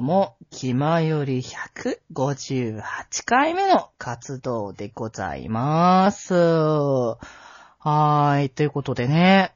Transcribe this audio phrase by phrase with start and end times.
[0.00, 2.82] 日も気まより158
[3.24, 6.34] 回目の活動でございます。
[6.34, 8.50] はーい。
[8.50, 9.54] ということでね、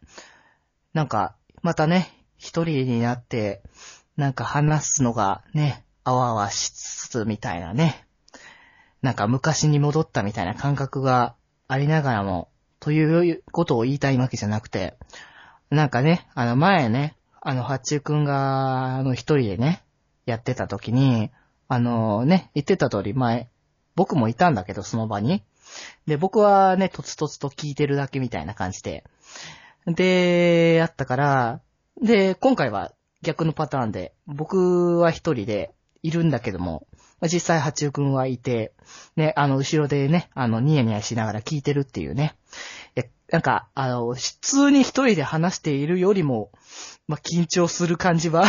[0.93, 3.63] なんか、またね、一人になって、
[4.17, 8.07] なんか話すのがね、あわあわしつつみたいなね、
[9.03, 11.35] なんか昔に戻ったみたいな感覚が
[11.68, 12.49] ありながらも、
[12.81, 14.96] ということを言いたいわけじゃなくて、
[15.71, 19.82] なんかね、あの前ね、あの、八中くんが、あの、一人でね、
[20.27, 21.31] やってた時に、
[21.69, 23.49] あのね、言ってた通り前、
[23.95, 25.43] 僕もいたんだけど、その場に。
[26.07, 29.05] で、僕はね、とつとつと聞いてるだけみたいな感じで。
[29.87, 31.61] で、やったから、
[32.03, 36.87] で、今回は逆のパターンで、僕は一人でいるんだけども、
[37.23, 38.73] 実際八中くんはいて、
[39.17, 42.34] ね、あの、後ろでね、あの、ニヤニヤしながら聞いてるっていうね。
[43.30, 46.50] なんか、あの、普通に一人で話しているよりも、
[47.06, 48.45] まあ、緊張する感じは、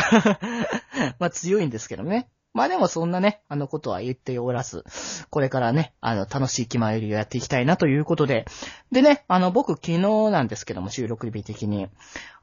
[1.20, 2.30] まあ、強いんですけどね。
[2.54, 4.84] まあでもそんなね、あのことは言っておらず、
[5.30, 8.46] これからね、あの、楽しい気まよりをやっていきたいなということで。
[8.92, 10.00] でね、あの、僕昨日
[10.32, 11.88] なんですけども、収録日的に、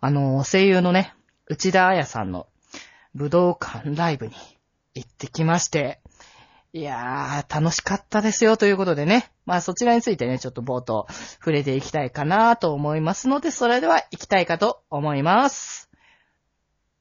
[0.01, 1.15] あの、声優のね、
[1.47, 2.47] 内田彩さんの
[3.15, 4.33] 武道館ライブに
[4.95, 6.01] 行ってきまして、
[6.75, 9.31] いやー、楽しかったですよということでね。
[9.47, 15.89] まあそちらについてね、ちょっと冒頭触れていきたいかなと思いますので、それでは行きたいかと思います。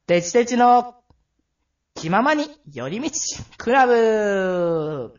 [0.08, 0.96] デジデジの
[1.96, 3.10] 気ままに寄り道
[3.58, 5.14] クラブ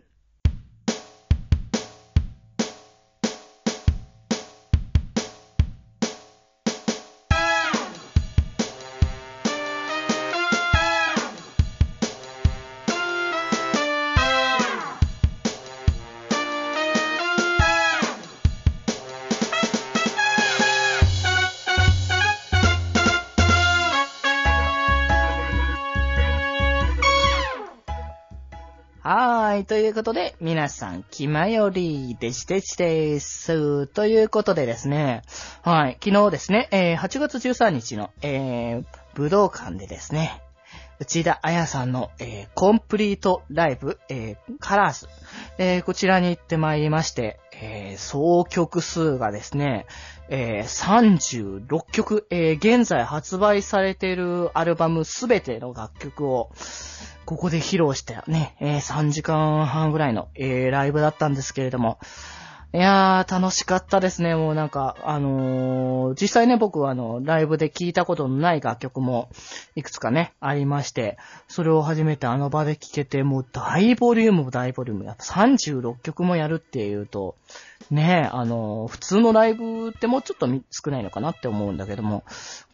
[29.68, 33.86] ということで、皆さん、気まよりでしでしです。
[33.86, 35.20] ということでですね、
[35.62, 35.98] はい。
[36.02, 38.84] 昨日ですね、えー8月13日の、えー
[39.14, 40.40] 武道館でですね、
[41.00, 45.08] 内田彩さんの、えーコンプリートライブ、えーカラーズ、
[45.58, 49.86] えーこちらに行ってまいりまして、え総曲数がですね、
[50.28, 56.50] えー36曲、え現在発売されているアルバムすべての楽曲を、
[57.24, 62.00] ここで披露したね、え3時間半ぐらいの、えライブだったんですけれども、
[62.74, 64.34] いやー、楽しかったですね。
[64.34, 69.30] もうなんか、あのー実際ね、僕はあの、ライブで聴いたことのない楽曲も、
[69.74, 71.16] いくつかね、ありまして、
[71.48, 75.06] それを初めてあの場で聴けて、もう大ボリューム、大ボリューム。
[75.06, 77.36] やっぱ36曲もやるっていうと、
[77.90, 82.22] ねあのー普通のライブってもうちょっと少ないのかなって思うんだけども、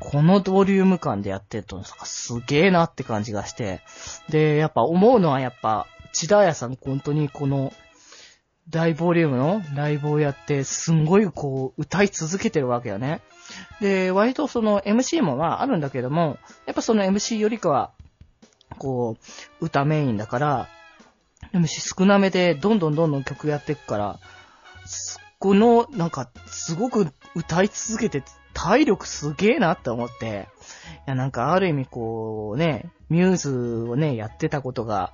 [0.01, 3.81] このボリューム感でやってると、すげえなって感じがして、
[4.29, 7.73] で、やっぱ思うのはやっぱ、千田屋さん本当にこの、
[8.71, 13.21] 大ボリュームのライブをやって、すんごいこう、歌い続けてるわけよね。
[13.81, 17.93] で、割とその MC もまああるんだけども、やっぱその MC よりかは、
[18.79, 19.17] こ
[19.61, 20.69] う、歌メインだから、
[21.53, 24.19] MC 少なめでどんどんどんどん曲やっていくから、
[25.39, 28.23] この、なんか、すごく歌い続けて、
[28.55, 30.49] 体力すげえなって思って、
[31.07, 35.13] いや、なんか、ある意味、こう、ね、ミューズをね、やってたことが、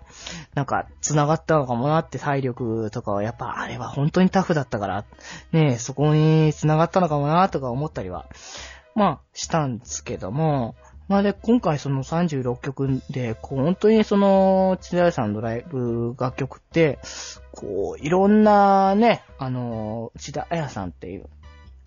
[0.54, 5.04] なんか、繋がったのかもなって、体力とかは、やっぱ、あれは本当にタフだったから、
[5.52, 8.26] ね、そこに繋がったのかもなとか思ったりは、
[8.94, 10.76] まあ、したんですけども、
[11.10, 17.00] まあで、今回その36曲で、こう、本当にその、千田さんのライブ楽曲って、
[17.50, 21.26] こう、いろんなね、あの、千田彩さんっていう、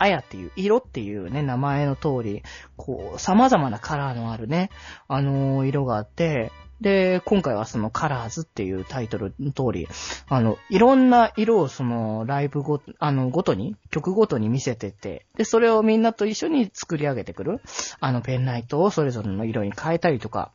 [0.03, 2.43] あやっていう、色っていうね、名前の通り、
[2.75, 4.69] こう、様々なカラーのあるね、
[5.07, 9.87] あのー色があって、で、今回はそのカラーズっていうタイトルの通り、
[10.27, 17.61] あの、いろんな色をそのライブご、あの、ごとに、曲ごとに見せてて、で、それをみんなと一緒に作り上げてくる、
[18.01, 20.51] あの、ペンライトをそれぞれの色に変えたりとか、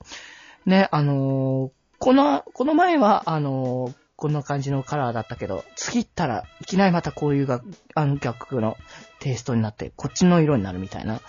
[0.67, 7.63] ね、あのーこの、この前は、あのーこんな感じのカラーだったけど、次行ったらいきなりまたこういうが、
[7.95, 8.77] あの楽の
[9.21, 11.21] テイストになって、こっちの色になるみたいな、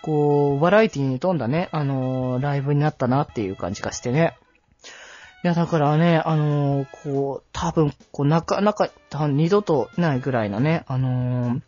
[0.00, 4.36] こう、バラエティに富んだね、あのーライブになったなっていう感じがしてね。
[5.42, 11.62] いや、だからね、あのーこう、多分、こう、なかなか、二度とないぐらいなね、あのー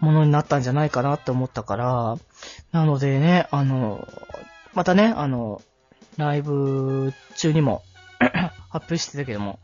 [0.00, 2.16] ものになったんじゃないかなって思ったから、
[2.72, 4.06] なのでね、あの
[4.74, 5.62] またね、あの
[6.16, 7.82] ライブ中にも
[8.76, 9.58] 発表してたけども、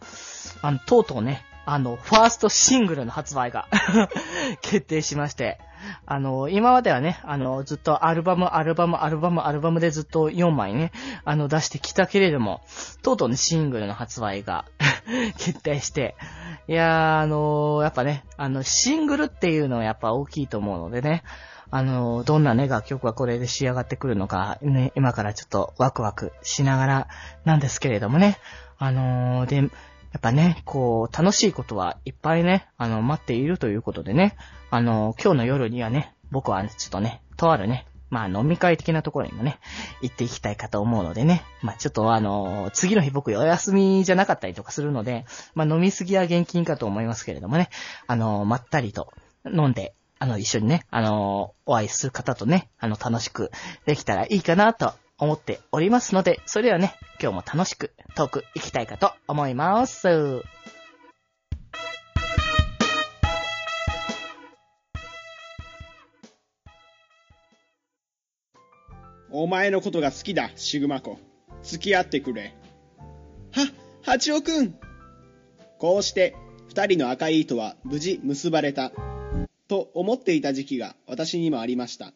[0.62, 3.68] あの、とうとうね、あの、ファーストシングルの発売が
[4.62, 5.58] 決定しまして、
[6.06, 10.92] あの、今まではね、あの、ずっとアルバム、アルバム、アルバム、アルバムでずっと4枚ね、
[11.24, 12.62] あの、出してきたけれども、
[13.02, 14.64] とうとうね、シングルの発売が
[15.38, 16.16] 決定して、
[16.68, 21.22] いやー、あのー、やっぱね、あの、シングルっていうのはやっぱ大きいと思うのでね、
[21.74, 27.08] あの、どんなね、楽曲がこれで仕上がってくるのか、ね、今からちょっとワクワクしながら
[27.44, 28.36] なんですけれどもね、
[28.82, 29.70] あのー、で、やっ
[30.20, 34.34] ぱね、こう、楽しいことはいっぱいね、あの、待っているということでね、
[34.70, 39.60] あの、今日の夜にはね、僕はちょっとね、とあるね、まあ飲み会的なところにもね、
[40.00, 47.70] 行っていきたいかと思うのでね、まあちょっとあの、次の日僕お休みじゃなかったりとかするので、まあ飲みすぎは厳禁かと思いますけれどもね、
[48.08, 49.12] あの、まったりと
[49.46, 53.52] 飲んで、あの、一緒にね、あの、お会いする方とね、あの、楽しく
[53.86, 60.42] できたらいいかなと思っておりますので、それではね、今日も楽しくトーク行きたいかと思います。
[69.30, 71.18] お前のことが好きだ、シグマコ。
[71.62, 72.52] 付き合ってくれ。
[73.52, 73.72] は、
[74.02, 74.74] 八尾くん
[75.78, 76.34] こうして、
[76.66, 78.90] 二人の赤い糸は無事結ばれた。
[79.68, 82.12] と思っていた時期が私にもありました。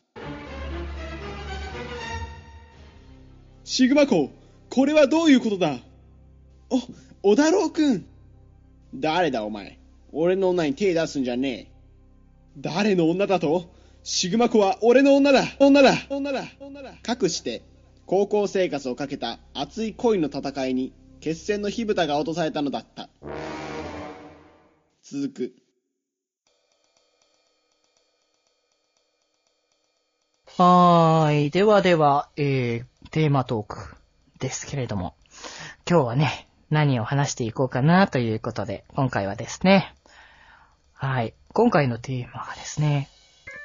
[3.68, 4.30] シグマコ、
[4.70, 5.80] これはどういうことだ？
[6.70, 6.78] お、
[7.22, 8.06] 小太郎くん。
[8.94, 9.80] 誰だお前。
[10.12, 11.66] 俺の女に手出すんじゃねえ。
[12.58, 13.74] 誰の女だと？
[14.04, 17.62] シグマコは俺の女だ女だ女だ女だかくして、
[18.06, 23.08] 高校生活をかけた熱い恋の戦いに決戦の火蓋が落とされたのだった。
[25.02, 25.52] 続く。
[30.56, 31.50] はーい。
[31.50, 32.86] ではでは、えー、
[33.16, 33.96] テーマトーク
[34.40, 35.14] ですけれども、
[35.88, 39.94] 今日はね、何を話していこうかなということで、今回はですね、
[40.92, 43.08] はい、今回のテーマはですね、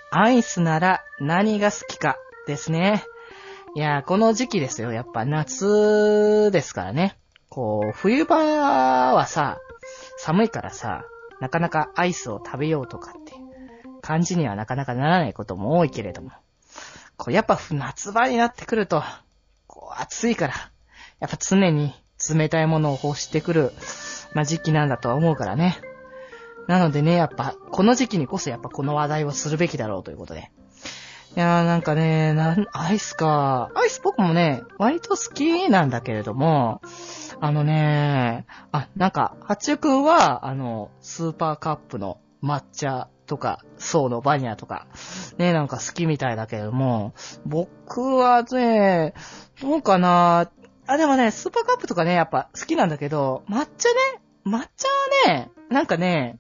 [0.09, 2.15] アイスなら何が好きか
[2.47, 3.03] ですね。
[3.75, 4.93] いやこの時期ですよ。
[4.93, 7.17] やっぱ夏ですからね。
[7.49, 9.59] こう、冬場はさ、
[10.17, 11.03] 寒いからさ、
[11.41, 13.33] なかなかアイスを食べようとかって
[14.01, 16.31] 感じにはなかなかならないことも多いけれども。
[17.17, 19.03] こうやっぱ夏場になってくると、
[19.99, 20.53] 暑いから、
[21.19, 21.93] やっぱ常に
[22.29, 23.71] 冷たいものを欲してくる、
[24.33, 25.77] まあ、時期なんだとは思うからね。
[26.67, 30.51] なのでね、やっぱ、この時期にこそやっぱこの話題をするべきだろうということで。
[31.35, 33.71] いやーなんかね、なん、アイスか。
[33.73, 36.81] アイス僕もね、割と好きなんだけれども、
[37.39, 44.87] あのね、あ、なんか、八中くんは、あの、スーパーカップの抹茶とか、爽のバニラとか、
[45.37, 47.13] ね、なんか好きみたいだけれども、
[47.45, 49.13] 僕はね、
[49.61, 50.51] どうかな
[50.85, 54.89] あ、でもね、スーパーカップとかね、やっぱ好きなんだけど、抹茶ね、抹茶
[55.29, 56.39] はね、なんかね、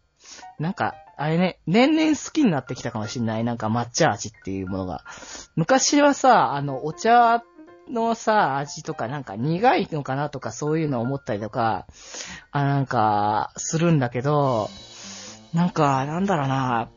[0.59, 3.45] なんか、あれね、年々好きになってきたかもしんない。
[3.45, 5.05] なんか抹茶味っていうものが。
[5.55, 7.41] 昔はさ、あの、お茶
[7.89, 11.87] のさ、味とかなんか苦いのかなとかそういうのを思ったりとか、
[12.51, 14.69] あ、なんか、するんだけど、
[15.53, 16.89] なんか、なんだろうな、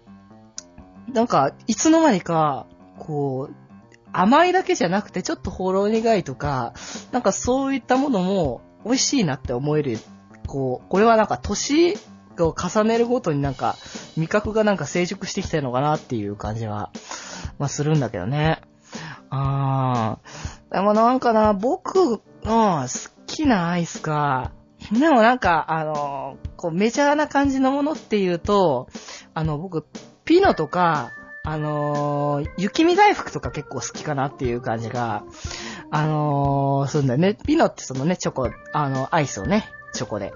[1.12, 2.66] なんか、いつの間にか、
[2.98, 3.54] こう、
[4.12, 6.72] 甘いだけじゃなくてちょっとほろ苦いとか、
[7.10, 9.98] なんかそういったものも美味しいなって思える。
[10.46, 11.94] こう、これはなんか年
[12.38, 13.76] を重ねるごとになんか、
[14.16, 16.90] 味覚がなんか成熟してきてるのかなっていう感じは、
[17.58, 18.60] まあするんだけどね。
[19.30, 20.74] あー。
[20.74, 24.52] でもなんかな、僕の好きなアイスか、
[24.92, 28.88] でもなんか、あの、こうメジャーな感じのものっていうと、
[29.32, 29.86] あの、僕、
[30.24, 31.12] ピノとか、
[31.46, 35.24] あの、雪見大福とか結構好きかなっていう感じが、
[35.90, 37.34] あのー、するんだよね。
[37.34, 40.32] ピノってそのね、チョコ、あの、アイスをね、チョコで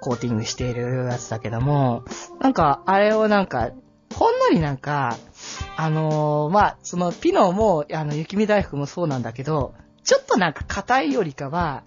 [0.00, 2.04] コーティングしているやつだけども、
[2.40, 3.70] なんか、あれをなんか、
[4.14, 5.16] ほんのりなんか、
[5.76, 11.84] あのー、まあ、そのピノも、あの、雪見大福もそうなんだけど、ちょっとなんか硬いよりかは、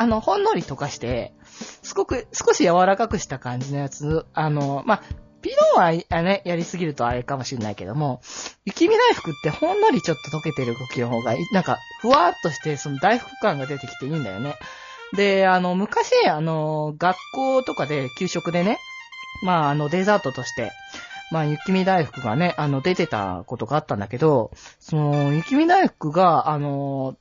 [0.00, 1.34] あの、ほんのり溶かして、
[1.82, 5.02] すごく、少し柔らかくした感じのやつ、あの、まあ、
[5.42, 8.22] ピノは、あね、やりすぎるとあれかもしれないけども、
[8.64, 14.54] 雪見大福ってほんのりちょっと溶けてる時の方が、なんか、ふわーっとして、その大福感が出てきていいんだよね。
[15.12, 18.78] で、あの、昔、あの、学校とかで給食でね、
[19.44, 20.72] まあ、あの、デザートとして、
[21.30, 27.18] まあ、雪見大福がね、あの、出てたことがあったんだけど、その、雪見大福が、あの、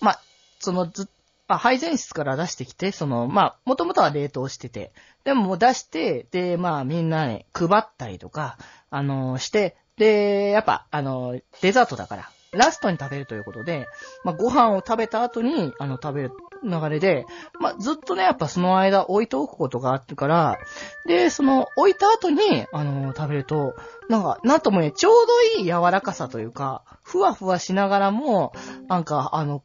[0.00, 0.20] まあ、
[0.60, 1.06] その、ずっ、
[1.48, 4.92] あ、配膳室から出してきて、その、まあ、もともとは冷凍してて、
[5.24, 8.58] でももう出して、で、まあ、みんなね、配ったりとか、
[8.90, 13.86] あの、して、で、やっぱ、あの、デザートだから、ラストに食べるということで、
[14.24, 16.32] まあ、ご飯を食べた後に、あの、食べる
[16.62, 17.24] 流れで、
[17.58, 20.58] まあ、ずっとね、やっぱその間置いておくことがあってから、
[21.06, 23.74] で、その、置いた後に、あの、食べると、
[24.08, 28.52] なんか、なんともね、ちょうどいい柔らかさというか、ふわふわしながらも、
[28.86, 29.62] なんか、あの、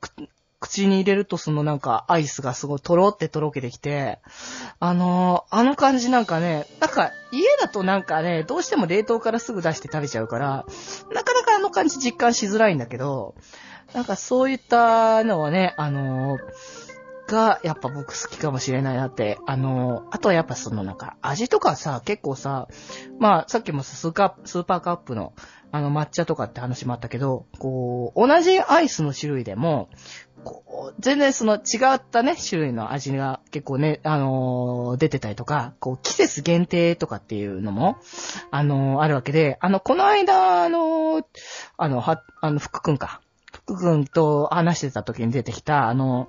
[0.67, 4.19] 口に入れるとそのなんかアイスがすごいとろってとろけてきて、
[4.79, 10.65] あのー、あの感じなんかね、なんか家だとなんかね、どうしても冷凍からすぐ出して食べちゃうから、
[11.13, 13.35] なかなかあの感じ実感しづらいんだけど、
[13.93, 16.39] なんかそういったのはね、あのー、
[17.27, 19.37] が、やっぱ僕好きかもしれないなって。
[19.45, 22.67] あのー、あとはやっぱそのなんか、味とかさ、結構さ、
[23.19, 25.33] まあ、さっきもスーカスーパーカップの、
[25.71, 29.89] あの、抹茶とかって話もあったけど、こう、同じアイスの種類でも、
[30.43, 37.97] こう、全然その違ったね、種類の味が結構ね、あのー、出てたりとか、こう、季節限定とかっていうのも、
[38.51, 41.25] あのー、あるわけで、あの、この間、あのー、
[41.77, 43.21] あの、は、あの、福くんか。
[43.53, 46.27] 福くんと話してた時に出てきた、あの、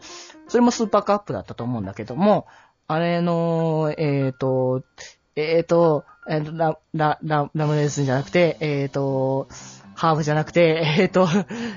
[0.48, 2.46] それもスーパーカップだったと思うんだけども、
[2.88, 4.82] あれの、えっ、と、
[5.40, 9.48] えっ、と、えっ、と、ラ、ラ、ラ、ラムレーズンじゃなくて、えっ、と、
[9.94, 11.28] ハーブじゃなくて、えっ、と、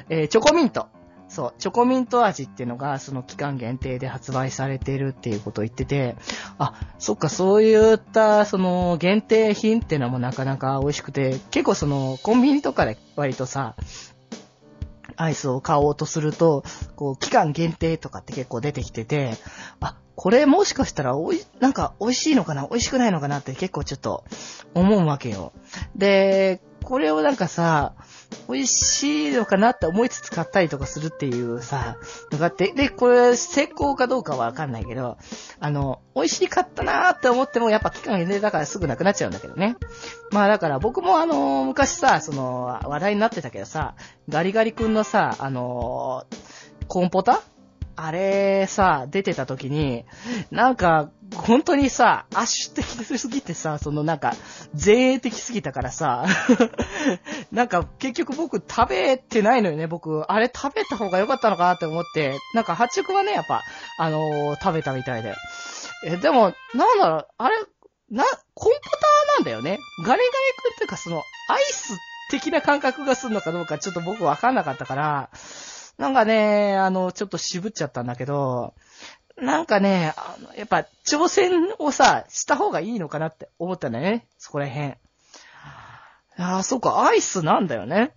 [0.10, 0.88] えチョコミント。
[1.32, 6.18] そう、チョコミント味っていうのが、その期間限定で発売されてるっていうことを言ってて、
[6.58, 13.75] あ、そっか、そういった、その、限定品っていうのもなかなか美味しくて、結構その、コンビニとかで割とさ、
[15.15, 16.63] アイスを買おうとすると、
[16.98, 19.36] こう、期間限定とかって結構出てきてて、
[19.80, 22.68] あ、これもしかしたらおい、なんか美味しいのかな？
[22.68, 24.24] 美味しくないのかなって結構ちょっと
[24.75, 25.51] 思うわけよ。
[25.96, 27.96] で、これをなんかさ、
[28.48, 31.98] 美味しいのかなって思いつつ買ったりとかするっていうさ、
[32.32, 35.18] のがあって、で、これ成功かどうかはわかんないけど、
[35.60, 39.75] あの、美味しかったなーって思ってもやっぱ期間限定だからすぐなくなっちゃうんだけどね。
[40.30, 43.96] まあだから僕もあの、昔さ、その、話題になってたけどさ、
[44.30, 46.28] ガリガリ君のさ、あの、
[46.88, 47.42] コーンポタ
[48.03, 50.05] あれさ、出てた時に、
[50.50, 54.34] なんか、本当にさ、アッシュ的すぎてさ、そのなんか、
[54.74, 56.25] 前衛的すぎたからさ、
[57.53, 60.24] なんか結局僕食べてないのよね、僕。
[60.31, 63.62] あれ食べた方が良かったのかなって思って、なんか発着はね、やっぱ、
[64.00, 65.36] あのー、食べたみたいで。
[66.03, 67.55] え、でも、なんだろう、あれ、
[68.10, 68.24] な、
[68.55, 69.77] コンポターなんだよね。
[70.00, 71.17] ガリガリ君っていうかその、
[71.50, 72.00] アイス
[72.31, 75.29] 的な感覚がするのかどうかちょっと僕わかんなかったから、
[76.01, 78.74] なんかね、あの、ちょっと渋っちゃったんだけど、
[79.38, 84.25] なんかね、あの、やっぱ、挑戦をさ、した方がいいのかなって思ったんだよね。
[84.39, 84.96] そこら辺。
[86.39, 88.13] ああ、そうか、アイスなんだよね。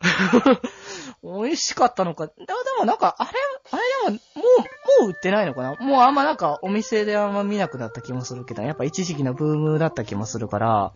[1.22, 2.28] 美味しかったのか。
[2.28, 2.32] で
[2.78, 3.30] もなんか、あれ、
[3.70, 10.92] あれでも、もう、もう売ってないのかなもうあんまなんか、お店であんま見なくなった気もするけど、やっぱ一時期のブームだった気もするから。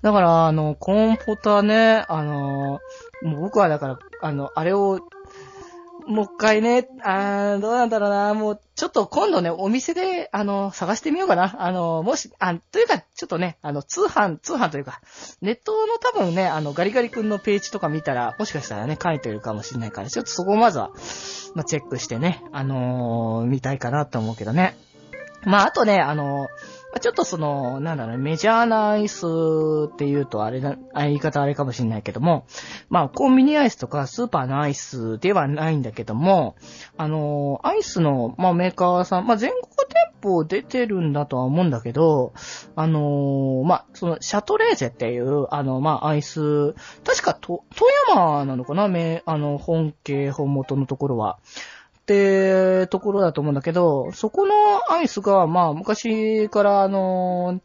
[0.00, 2.80] だから、あの、コーンポタね、あの、
[3.22, 5.00] もう僕はだから、あの、あれを
[6.06, 11.54] もう一回ね、あーどうなんだろうな、もう、ちょっと今度ね、お店で、あの、探してみようかな。
[11.58, 15.00] あの、もし、あ、というか、ちょっとね、あの、通販、通販というか、
[15.40, 20.90] ネットの多分ね、あの、ガリガリ君のページとか見たら、もしかしたらね、書いてるかもしれないから、ちょっとそこをまずは、
[21.54, 24.76] まあ、チェックしてね、あのー、見たいかなと思うけどね。
[25.44, 29.26] まあ、あとね、あのーちょっとその、なんだろう、メジャーなアイス
[29.92, 32.46] って言うとあれだ、言い方あれかもしれないけども、
[32.90, 36.54] まあ、コンビニアイスとかスーパーのアイスではないんだけども、
[36.98, 42.34] あの、アイスの、まあ、メーカーさん、まあ、全国店舗出てるんだとは思うんだけど、
[42.76, 51.38] あの、まあ、その、シャトレーゼっていう、あの、まあ、アイス、確か、と、富山なのかなめ、あの、本家、本元のところは。
[52.02, 54.52] ってところだと思うんだけど、そこの
[54.90, 57.60] アイスが、まあ、昔から、あの、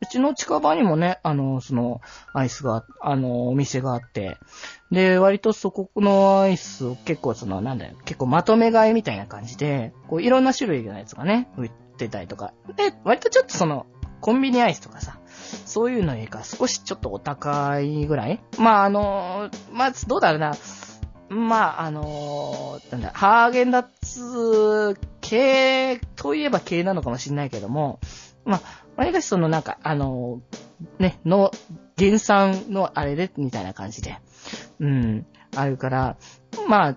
[0.00, 2.00] うちの近場にもね、あの、その、
[2.32, 4.38] アイスが、あの、お店があって、
[4.90, 12.52] で、割とそこのアイスを結構その、なんだよ、結構まとめ買いみたいな感じで、こう、いろんな種類のやつがね、売ってたりとか。
[12.76, 13.86] で、割とちょっとその、
[14.20, 15.18] コンビニアイスとかさ、
[15.66, 20.54] そういうのよりか少しちょっとお高いぐらいまあ、あの、まあ、どうだろうな。
[21.32, 27.98] まあ、あのー、なんだ、ハーゲンダッツ系といえば系なのかもしれないけども、
[28.44, 28.60] まあ、
[28.96, 31.50] わりかしそのなんか、あのー、ね、の、
[31.98, 34.18] 原産のあれで、みたいな感じで、
[34.80, 36.16] うん、あるから、
[36.68, 36.96] まあ、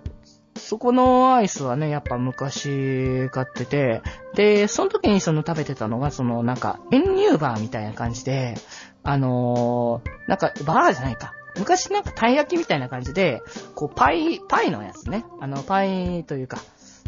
[0.57, 4.01] そこのアイスはね、やっぱ昔買ってて、
[4.35, 8.55] で、その時にその食べてたのが、そのなんか、エンニューバーみたいな感じで、
[9.03, 11.33] あのー、なんか、バーじゃないか。
[11.57, 13.41] 昔なんかたい焼きみたいな感じで、
[13.75, 15.25] こう、パイ、パイのやつね。
[15.39, 16.57] あの、パイというか、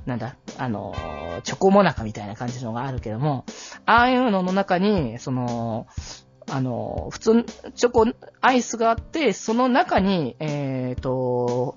[0.06, 0.96] なんだ、あの、
[1.44, 3.46] チョコモナカみたいな感じのがあるけども、
[3.86, 5.88] ああいうのの中に、その、
[6.50, 7.44] あの、普通、
[7.76, 8.06] チョコ、
[8.40, 11.76] アイスがあって、その中に、えっ、ー、と、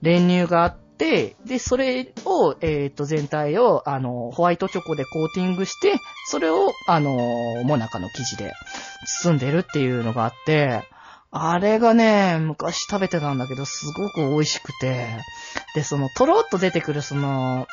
[0.00, 7.12] 練乳があって、で、それを、えっ、と、全体を、あの、ホワイトチョコでコーティングして、それを、あの、
[7.64, 8.54] もなかの生地で
[9.22, 10.82] 包んでるっていうのがあって、
[11.30, 15.06] あれがね、昔食べてたんだけど、すごく美味しくて、
[15.74, 17.66] で、その、とろっと出てくる、その、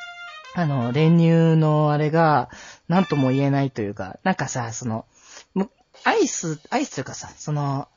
[0.55, 2.49] あの、練乳のあれが、
[2.87, 5.05] なんとも言えないというか、なんかさ、その、
[6.03, 7.87] アイス、アイスというかさ、その、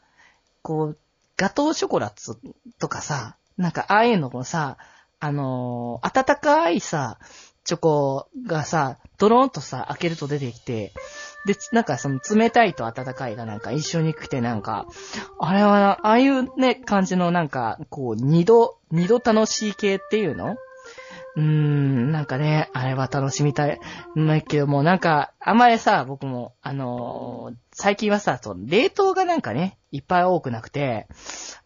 [0.62, 0.98] こう、
[1.36, 2.38] ガトーショコラツ
[2.78, 4.78] とかさ、なんかああいうのもさ、
[5.18, 7.18] あの温かいさ、
[7.64, 10.92] チョコがさ、ドローンとさ、開けると出てきて、
[11.46, 14.86] で、なんかその冷たいと温かいがなんか一緒に来てなんか、
[15.38, 20.56] あれは、ああいうね、感じのなんか、こう、二度、二度楽しい系っていうの？
[21.36, 23.78] うーん、なんかね、あれは楽しみたい。
[24.14, 31.06] ないけども、なんか、あんまりさ、僕も、あのー最近はさ、その冷凍がなんかね、いっぱい多くなくて、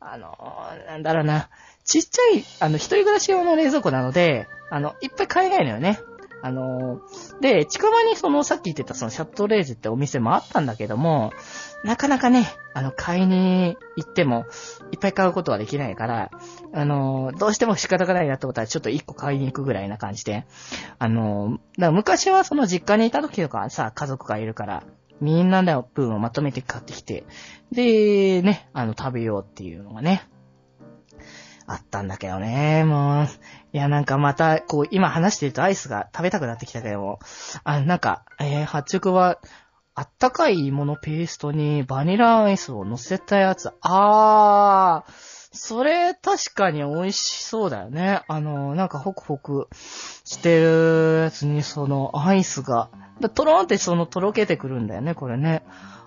[0.00, 1.50] あのーなんだろうな、
[1.84, 6.00] ちっちゃい、あの、一人暮らし用の冷蔵庫なので、あの、いっぱい買えないのよね。
[6.42, 7.00] あの
[7.40, 11.32] で、近場にその、さっき言ってたそのシャットレーゼってお店もあったんだけども、
[11.84, 14.46] なかなかね、あの、買いに行っても、
[14.92, 16.30] いっぱい買うことはできないから、
[16.72, 20.46] あのどうしても仕方がないなと思ったら、ちょっと一個買いに行くぐらいな感じで、
[20.98, 24.84] あのーだから昔はその実家にいた時とかさ、家族がいるから、
[25.20, 27.24] みんなの分をまとめて買ってきて、
[27.72, 30.28] で、ね、あの、食べようっていうのがね、
[31.66, 33.28] あったんだけどね、もう、
[33.72, 37.20] いや、なんかまた、こう、今話してるとアイスが食べたくなってきたけども、
[37.64, 39.38] あ、なんか、えー、発色は、
[39.94, 43.70] あったかいものペーストにバニラアイスを乗せたやつ。
[43.82, 45.12] あー、
[45.52, 48.22] それ確かに美味しそうだよね。
[48.28, 49.68] あの、なんかホクホク
[50.24, 52.88] してるやつにそのアイスが、
[53.20, 55.64] だトロンってそのとろけてくるんだよね、これね。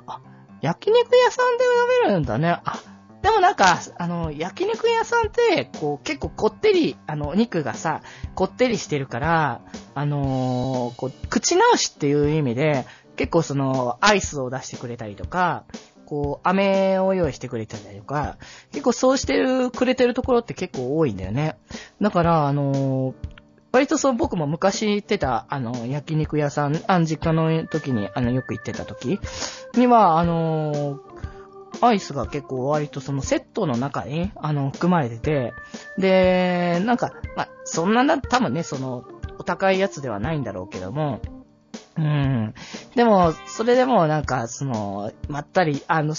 [0.07, 0.21] あ、
[0.61, 2.61] 焼肉屋さんで食べるんだね。
[2.63, 2.79] あ、
[3.23, 8.01] でもなんか、あの、焼肉屋さんって、こう、結構こってり、あの、お肉がさ、
[8.35, 9.61] こってりしてるから、
[9.95, 15.63] あのーこう、口直しっていう意味で、結構その、アイスを出してくれたりとか、
[16.05, 18.35] こう、飴を用意してくれたりとか、
[18.73, 21.55] 結構そうしてる、くれてるところって結構多いんだよね。
[22.01, 23.13] だから、あのー
[23.71, 29.19] 割とそう僕も昔行ってた、あの、焼肉屋さん、あの実家の時に、あの、よく行ってた時
[29.75, 31.13] には、あのー
[31.85, 35.53] アイスが結構割とそのセットの中に、あの、含まれてて、
[35.97, 39.05] で、なんか、ま、そんなな、多分ね、その、
[39.37, 41.19] お高いやつではないんだろうけども、
[41.97, 42.53] うん。
[42.95, 46.15] でも、それでもなんか、その、まったり、あの、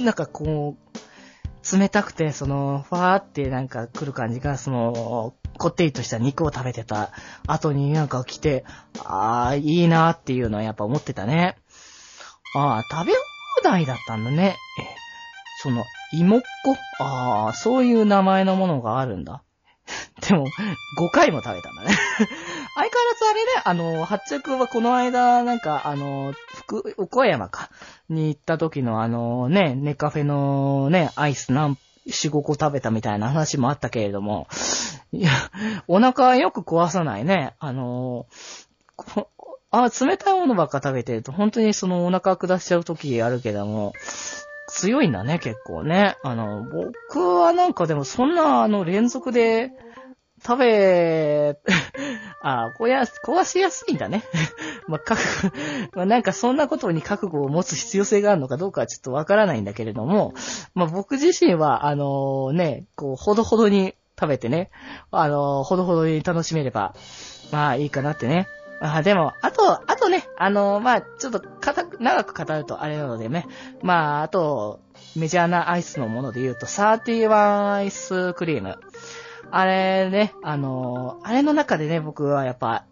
[0.00, 7.12] なんかこう、冷たくて、その、ファーってなんか来る感じが、その、こってりとした肉を食べてた
[7.46, 8.64] 後になんか来て、
[9.04, 11.56] ああ、いいなっていうのはやっぱ思ってたね。
[12.56, 13.12] ああ、食べ
[13.64, 14.56] だったんだね。
[14.80, 14.84] え、
[15.62, 19.42] その、芋っこああ、そういう名前のものがあるんだ。
[20.28, 21.88] でも、5回も食べたんだね。
[21.96, 22.32] 相変わ
[22.74, 27.70] らずあれね、あの、発着はこの間、なんか、あの、福、岡山か、
[28.08, 34.46] に行った時のあのね、ネカフェのね、アイス何、4、5個食べたみたいな話もあったけれども、
[35.12, 35.30] いや、
[35.88, 37.54] お腹よく壊さないね。
[37.58, 38.26] あの、
[38.96, 39.30] こ
[39.82, 43.92] あ、冷たいものばっか食べてると、本当にそのお腹下しちゃう時あるけども、
[44.68, 46.16] 強いんだね、結構ね。
[46.22, 49.72] あの、僕はなんかでもそんな、あの、連続で、
[50.44, 51.58] 食べ、
[52.42, 54.22] あ、こや、壊しやすいんだね。
[54.86, 55.52] まあ、覚悟、
[55.94, 60.34] ま、なんかそんなことに覚悟を持つ必要性があるのかどうかはちょっとわからないんだけれども、
[60.74, 64.70] まあ、僕自身は、あのね、こう、ほどほどに食べてね、
[65.10, 66.94] あのほどほどに楽しめれば、
[67.50, 68.46] まあいいかなってね。
[68.80, 73.46] あでも、あと、あとね、あのまあちょっと、かたく、長く語るとあれなのでね、
[73.82, 74.80] まああと、
[75.16, 78.78] メジャーなアイスのもので言うと、31アイスクリーム。
[79.50, 82.84] あれね、あのあれの中でね、僕はやっぱ、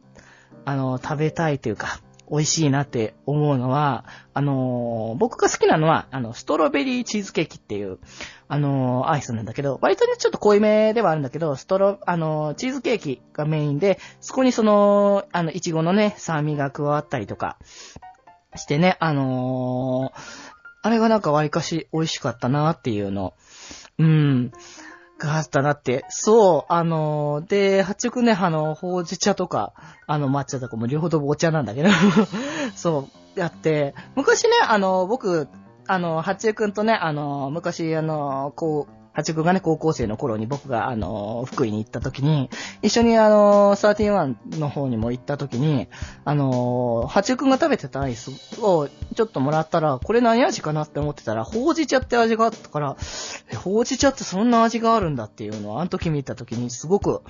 [0.64, 7.98] あの食べたいというか、美味しいなって思うのは、あの僕が好きなのは、あの、ストロベリーチーズケーキっていう、
[8.52, 17.56] あのアイスなんだけど、割とね、ちょっと濃いめではあるんだけど、ストロ、あのチーズケーキがメインで、そこにその、あの、いちごのね、酸味が加わったりとか、
[18.54, 20.12] してね、あの
[20.82, 23.32] あれがなんか割かし美味しかったなっていうの。
[23.98, 24.52] うん。
[25.18, 26.04] があったなって。
[26.10, 29.72] そう、あのーで、八直ね、あの、ほうじ茶とか、
[30.06, 31.88] あの、抹茶とかも両方ともお茶なんだけど、
[32.76, 35.48] そう、やって、昔ね、あの、僕、
[35.92, 42.48] あの、八中くんとね、あの、昔、あの、こう、八くんがね、高校生の頃に僕が、あの福井に行った時に、
[42.80, 45.88] 一緒にあのサー、31の方にも行った時に、
[46.24, 48.30] あのー八くんが食べてたアイス
[48.62, 52.96] をちょっともらったら、これ何味かなって思ってたら、ほうじ茶って味があったから、
[53.62, 57.20] ほうじ茶ってそんな味があるんだっていうのを、あの時見た時にすごく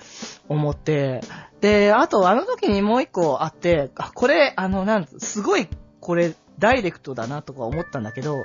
[0.49, 1.21] 思って、
[1.61, 5.67] で、あとあの時にもう一個あって、あ、これ、あの、なん、すごい、
[5.99, 8.37] これ、ダイレクトだなとか思ったんだけど、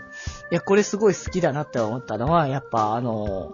[0.51, 3.53] いや、これすごい好きだなって思ったのは、やっぱあの、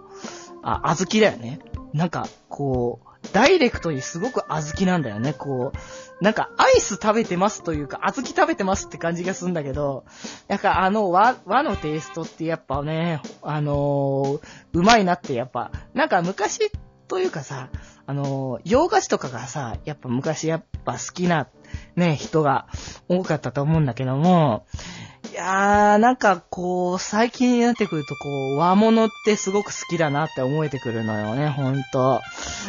[0.62, 1.60] あ、小豆だよね。
[1.92, 5.34] なんか、こう、ダイレクトにすごく小豆なんだよね。
[5.34, 10.04] こう、なんかアイス食べてますというか、小豆食べてますって感じがするんだけど、
[10.48, 14.40] なんかあの和、和のテイストってやっぱね、あのー
[14.72, 16.70] うまいなってやっぱ、なんか昔
[17.06, 17.68] というかさ、
[18.06, 21.48] あの洋菓子とかがさ、やっぱ昔やっぱ好きな
[21.96, 22.66] ね、人が
[23.08, 24.66] 多かったと思うんだけども、
[25.32, 32.20] いやー、なんかこう、最近になってくるとこう、和物ってすごく好きだなって思えてくるのよね、ほんと。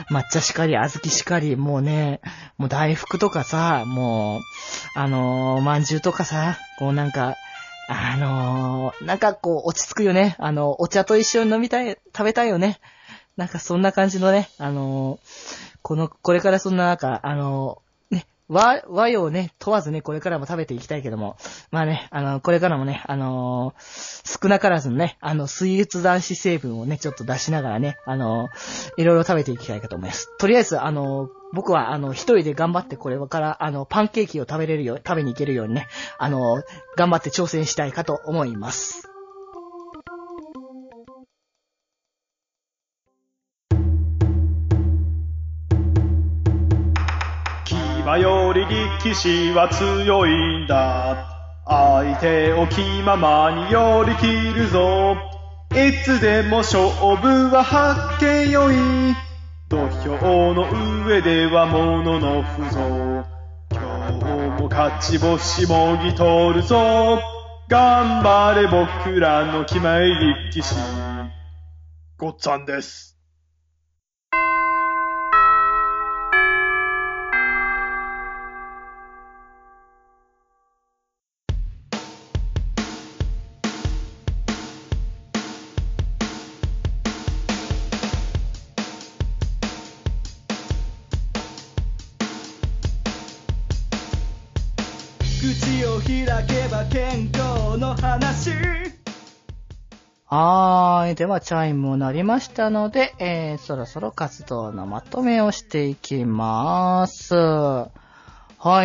[0.09, 2.21] 抹茶しかり、小豆しかり、もうね、
[2.57, 4.41] もう大福とかさ、もう、
[4.95, 7.35] あのー、まんじゅうとかさ、こうなんか、
[7.87, 10.35] あのー、なんかこう、落ち着くよね。
[10.39, 12.79] あの、お茶と一緒に飲みたい、食べたいよね。
[13.37, 21.37] なんかそんな感じのね、あのーこの、これからそんななんか、あのーね、和、和洋ね、問わずね、これからも食べていきたいけども、
[21.69, 30.35] まあね、あの、これからもね、あのー少なからずのね、あの、スイーツ男子成分をね、ちょっと出しながらね、あのーいろいろ食べていきたいかと思います。
[30.37, 36.63] とりあえず、あの僕は、あの、一人で頑張ってこれから、あの、パンケーキを食べれるよう、食べに行けるようにね、あの
[36.95, 39.14] 頑張って挑戦したいかと思います。
[48.05, 51.25] 牙より力士は強いんだ。
[51.65, 55.17] 相手を気ままに寄り切るぞ。
[55.71, 58.75] いつでも勝負は発見よい。
[59.69, 60.67] 土俵の
[61.07, 63.25] 上では物の不増。
[63.71, 67.19] 今日も勝ち星もぎ取るぞ。
[67.67, 70.13] 頑張れ僕らの決まり
[70.51, 70.75] 力士。
[72.17, 73.14] ごっつぁんです。
[95.45, 98.49] 口を開けば健康の話
[100.25, 101.15] はーい。
[101.15, 107.35] では、チャイムも鳴りましたので、えー、そろそろ活動のまとめをしていきます。
[107.35, 107.91] は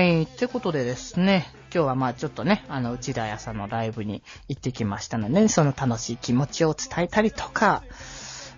[0.02, 0.24] い。
[0.24, 7.82] ってことでですね、今日はまあちょっとね、あの、内田屋さんのライブに行ってきましたので、ねその楽しい気持ちを伝えたりとか、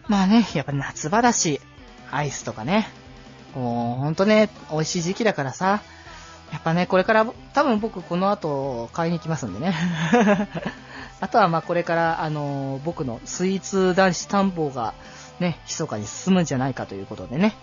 [0.08, 1.60] まあね、やっぱ夏場だし、
[2.10, 2.88] アイスとかね、
[3.54, 5.82] こう、ほんとね、美味しい時期だからさ、
[6.52, 9.74] やっぱね、これから、多分僕この後買いに行きますんでね。
[11.20, 14.94] あとはまあこれから、あの僕のスイーツ男子探訪が
[15.40, 17.54] ね、密かに進むんじゃないかということでね。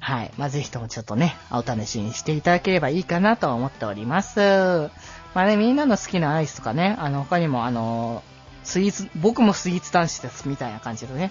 [0.00, 0.30] はい。
[0.36, 4.90] まあぜひともちょっとね、お試しにしていただければいいかなと思っております。
[5.34, 8.35] まあね、みんなの好きなアイスとかね、あの、他にもあのー
[8.66, 11.30] スイーツ、僕もスイーツ男子ですみたいな感じでね、